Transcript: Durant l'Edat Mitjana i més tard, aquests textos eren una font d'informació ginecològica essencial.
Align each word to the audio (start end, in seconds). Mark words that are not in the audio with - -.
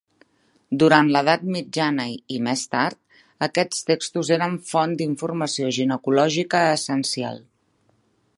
Durant 0.83 1.09
l'Edat 1.15 1.43
Mitjana 1.55 2.05
i 2.37 2.39
més 2.47 2.63
tard, 2.71 2.99
aquests 3.49 3.87
textos 3.91 4.33
eren 4.39 4.57
una 4.57 4.65
font 4.73 4.97
d'informació 5.03 5.71
ginecològica 5.81 6.65
essencial. 6.73 7.41